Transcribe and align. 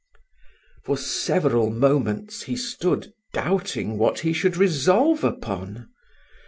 For 0.83 0.97
several 0.97 1.69
moments 1.69 2.41
he 2.41 2.55
stood 2.55 3.13
doubting 3.35 3.99
what 3.99 4.21
he 4.21 4.33
should 4.33 4.57
resolve 4.57 5.23
upon. 5.23 5.89